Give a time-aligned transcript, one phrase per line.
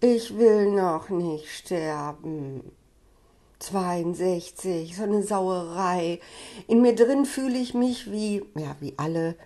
[0.00, 2.72] Ich will noch nicht sterben.
[3.58, 6.20] 62, so eine Sauerei.
[6.68, 9.36] In mir drin fühle ich mich wie, ja, wie alle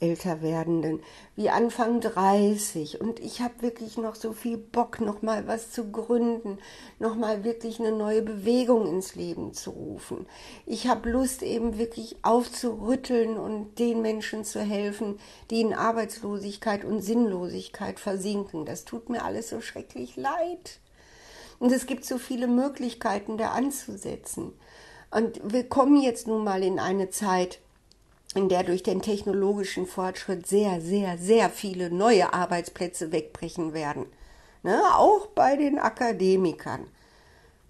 [0.00, 1.00] älter werdenden,
[1.36, 5.90] wie Anfang 30 und ich habe wirklich noch so viel Bock, noch mal was zu
[5.90, 6.58] gründen,
[6.98, 10.26] noch mal wirklich eine neue Bewegung ins Leben zu rufen.
[10.66, 15.18] Ich habe Lust eben wirklich aufzurütteln und den Menschen zu helfen,
[15.50, 18.64] die in Arbeitslosigkeit und Sinnlosigkeit versinken.
[18.66, 20.80] Das tut mir alles so schrecklich leid.
[21.60, 24.52] Und es gibt so viele Möglichkeiten, da anzusetzen.
[25.10, 27.60] Und wir kommen jetzt nun mal in eine Zeit,
[28.34, 34.06] in der durch den technologischen Fortschritt sehr, sehr, sehr viele neue Arbeitsplätze wegbrechen werden.
[34.62, 34.80] Ne?
[34.96, 36.86] Auch bei den Akademikern.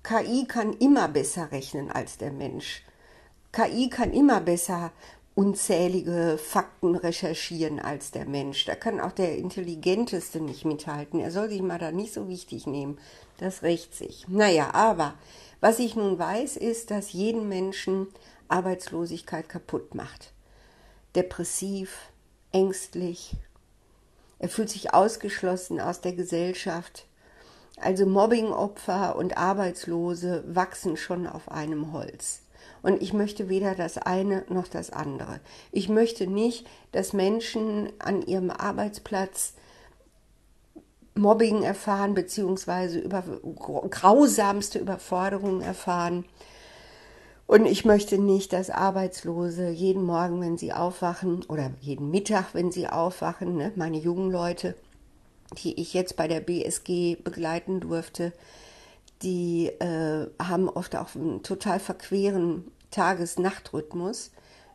[0.02, 2.82] KI kann immer besser rechnen als der Mensch.
[3.52, 4.92] KI kann immer besser
[5.34, 8.65] unzählige Fakten recherchieren als der Mensch.
[8.66, 11.20] Da kann auch der Intelligenteste nicht mithalten.
[11.20, 12.98] Er soll sich mal da nicht so wichtig nehmen.
[13.38, 14.26] Das rächt sich.
[14.28, 15.15] Naja, aber
[15.60, 18.07] was ich nun weiß, ist, dass jeden Menschen
[18.48, 20.34] Arbeitslosigkeit kaputt macht
[21.15, 22.10] depressiv,
[22.52, 23.37] ängstlich.
[24.38, 27.07] Er fühlt sich ausgeschlossen aus der Gesellschaft.
[27.80, 32.40] Also Mobbingopfer und Arbeitslose wachsen schon auf einem Holz.
[32.82, 35.40] Und ich möchte weder das eine noch das andere.
[35.73, 39.54] Ich möchte nicht, dass Menschen an ihrem Arbeitsplatz
[41.15, 46.24] Mobbing erfahren, beziehungsweise über grausamste Überforderungen erfahren.
[47.55, 52.73] Und ich möchte nicht, dass Arbeitslose jeden Morgen, wenn sie aufwachen, oder jeden Mittag, wenn
[52.73, 54.74] sie aufwachen, ne, meine jungen Leute,
[55.63, 58.32] die ich jetzt bei der BSG begleiten durfte,
[59.23, 64.32] die äh, haben oft auch einen total verqueren Tages-Nacht-Rhythmus.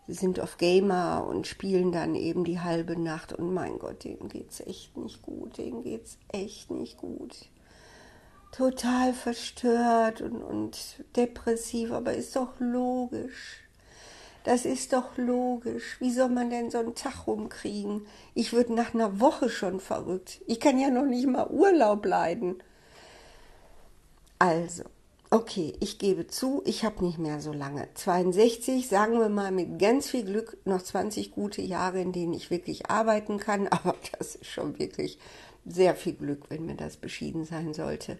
[0.07, 4.29] Sie sind oft Gamer und spielen dann eben die halbe Nacht und mein Gott, denen
[4.29, 7.49] geht's echt nicht gut, denen geht's echt nicht gut
[8.59, 10.77] total verstört und, und
[11.15, 13.63] depressiv, aber ist doch logisch.
[14.43, 15.95] Das ist doch logisch.
[16.01, 18.05] Wie soll man denn so einen Tag rumkriegen?
[18.33, 20.41] Ich würde nach einer Woche schon verrückt.
[20.45, 22.61] Ich kann ja noch nicht mal Urlaub leiden.
[24.39, 24.83] Also,
[25.29, 27.87] okay, ich gebe zu, ich habe nicht mehr so lange.
[27.93, 32.51] 62, sagen wir mal mit ganz viel Glück noch 20 gute Jahre, in denen ich
[32.51, 33.67] wirklich arbeiten kann.
[33.69, 35.17] Aber das ist schon wirklich
[35.65, 38.17] sehr viel Glück, wenn mir das beschieden sein sollte.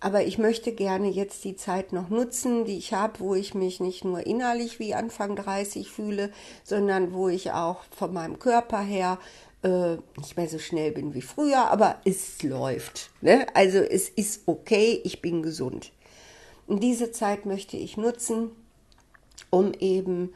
[0.00, 3.80] Aber ich möchte gerne jetzt die Zeit noch nutzen, die ich habe, wo ich mich
[3.80, 6.30] nicht nur innerlich wie Anfang 30 fühle,
[6.62, 9.18] sondern wo ich auch von meinem Körper her
[9.64, 13.10] äh, nicht mehr so schnell bin wie früher, aber es läuft.
[13.22, 13.46] Ne?
[13.54, 15.90] Also es ist okay, ich bin gesund.
[16.68, 18.50] Und diese Zeit möchte ich nutzen,
[19.50, 20.32] um eben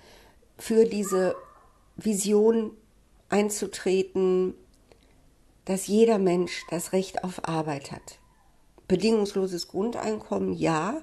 [0.59, 1.37] für diese
[1.97, 2.73] Vision
[3.29, 4.55] einzutreten,
[5.65, 8.19] dass jeder Mensch das Recht auf Arbeit hat.
[8.89, 11.03] Bedingungsloses Grundeinkommen, ja.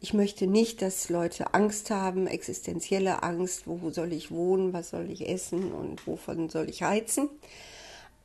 [0.00, 5.10] Ich möchte nicht, dass Leute Angst haben, existenzielle Angst, wo soll ich wohnen, was soll
[5.10, 7.30] ich essen und wovon soll ich heizen.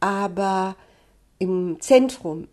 [0.01, 0.75] Aber
[1.37, 2.47] im Zentrum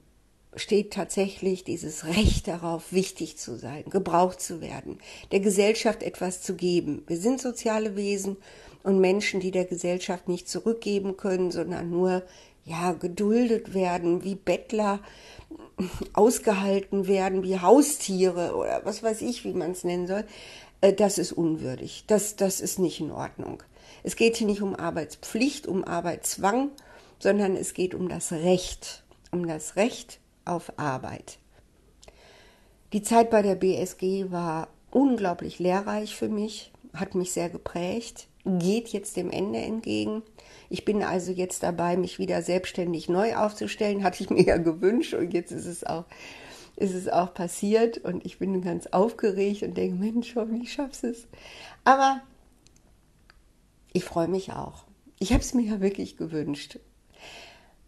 [0.54, 4.98] steht tatsächlich dieses Recht darauf, wichtig zu sein, gebraucht zu werden,
[5.32, 7.02] der Gesellschaft etwas zu geben.
[7.06, 8.36] Wir sind soziale Wesen
[8.86, 12.22] und Menschen, die der Gesellschaft nicht zurückgeben können, sondern nur
[12.64, 15.00] ja, geduldet werden, wie Bettler
[16.12, 20.24] ausgehalten werden, wie Haustiere oder was weiß ich, wie man es nennen soll,
[20.82, 22.04] äh, das ist unwürdig.
[22.06, 23.60] Das, das ist nicht in Ordnung.
[24.04, 26.70] Es geht hier nicht um Arbeitspflicht, um Arbeitszwang,
[27.18, 31.38] sondern es geht um das Recht, um das Recht auf Arbeit.
[32.92, 38.88] Die Zeit bei der BSG war unglaublich lehrreich für mich, hat mich sehr geprägt, geht
[38.88, 40.22] jetzt dem Ende entgegen.
[40.70, 44.02] Ich bin also jetzt dabei, mich wieder selbstständig neu aufzustellen.
[44.04, 46.04] Hatte ich mir ja gewünscht und jetzt ist es auch,
[46.76, 51.26] ist es auch passiert und ich bin ganz aufgeregt und denke, Mensch, hoffentlich schaffst es.
[51.84, 52.20] Aber
[53.92, 54.84] ich freue mich auch.
[55.18, 56.78] Ich habe es mir ja wirklich gewünscht.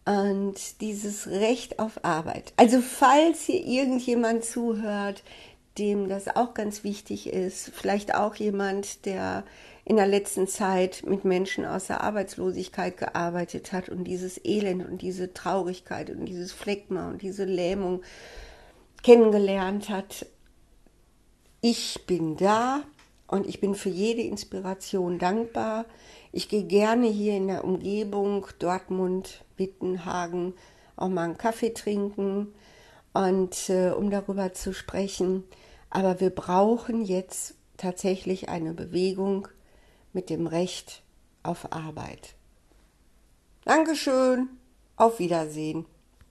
[0.06, 2.54] Und dieses Recht auf Arbeit.
[2.56, 5.22] Also falls hier irgendjemand zuhört,
[5.78, 9.44] dem das auch ganz wichtig ist, vielleicht auch jemand, der
[9.84, 15.00] in der letzten Zeit mit Menschen aus der Arbeitslosigkeit gearbeitet hat und dieses Elend und
[15.00, 18.02] diese Traurigkeit und dieses Phlegma und diese Lähmung
[19.02, 20.26] kennengelernt hat.
[21.60, 22.82] Ich bin da
[23.26, 25.86] und ich bin für jede Inspiration dankbar.
[26.32, 30.54] Ich gehe gerne hier in der Umgebung Dortmund, Wittenhagen
[30.96, 32.52] auch mal einen Kaffee trinken
[33.12, 35.44] und äh, um darüber zu sprechen.
[35.90, 39.48] Aber wir brauchen jetzt tatsächlich eine Bewegung,
[40.12, 41.02] mit dem Recht
[41.42, 42.34] auf Arbeit.
[43.64, 44.48] Dankeschön,
[44.96, 45.86] auf Wiedersehen.